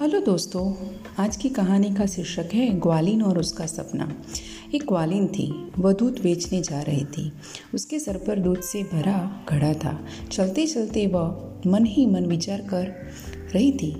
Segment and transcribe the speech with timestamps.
[0.00, 0.74] Hello दोस्तों,
[1.18, 4.08] आज की कहानी का शीर्षक है ग्वालिन और उसका सपना।
[4.74, 7.32] एक ग्वालिन थी, वह दूध बेचने जा रही थी।
[7.74, 12.60] उसके सर पर दूध से भरा घड़ा था। चलते चलते वह मन ही मन विचार
[12.60, 12.86] कर
[13.54, 13.94] रही थी,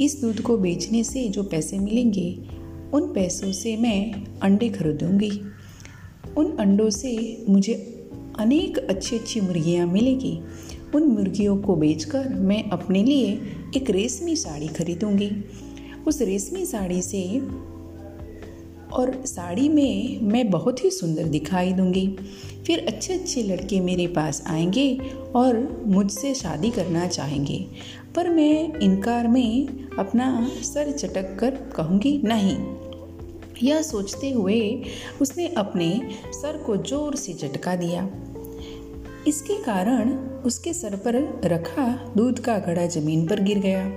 [0.00, 2.30] इस दूध को बेचने से जो पैसे मिलेंगे,
[2.94, 5.40] उन पैसों से मैं अंडे खरीदूँगी।
[6.36, 7.74] उन अंडों से मुझे
[8.38, 10.38] अनेक अच्छी अच्छी मुर्गियाँ मिलेगी।
[10.94, 13.42] उन मुर्गियों को बेचकर मैं अपने लिए
[13.76, 15.30] एक रेशमी साड़ी खरीदूँगी।
[16.06, 17.40] उस रेशमी साड़ी से
[18.92, 22.16] और साड़ी में मैं बहुत ही सुंदर दिखाई दूँगी।
[22.66, 25.00] फिर अच्छे अच्छे लड़के मेरे पास आएँगे
[25.34, 27.66] और मुझसे शादी करना चाहेंगे।
[28.16, 32.56] पर मैं इनकार में अपना सर चटक कर कहूँगी, नहीं।
[33.62, 34.82] यह सोचते हुए
[35.22, 36.00] उसने अपने
[36.32, 38.10] सर को ज़ोर से झटका दिया।
[39.28, 40.10] इसके कारण
[40.44, 43.92] उसके सर पर रखा दूध का घड़ा ज़मीन पर गिर गया।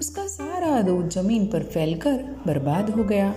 [0.00, 3.34] उसका सारा दूध ज़मीन पर फैलकर बर्बाद हो गया।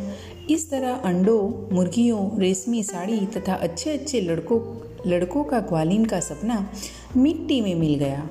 [0.49, 4.59] इस तरह अंडों, मुर्गियों, रेशमी साड़ी तथा अच्छे अच्छे लड़कों
[5.07, 6.69] लड़कों का ग्वालिन का सपना
[7.17, 8.29] मिट्टी में मिल गया।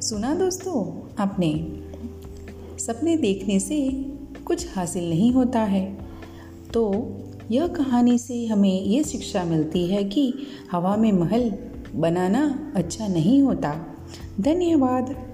[0.00, 1.52] सुना दोस्तों, आपने
[2.78, 3.90] सपने देखने से
[4.46, 5.98] कुछ हासिल नहीं होता है।
[6.74, 7.16] तो
[7.50, 10.34] यह कहानी से हमें ये शिक्षा मिलती है कि
[10.72, 11.52] हवा में महल
[11.94, 13.96] बनाना अच्छा नहीं होता।
[14.40, 15.29] धन्यवाद।